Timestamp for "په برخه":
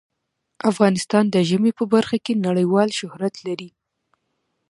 1.79-2.17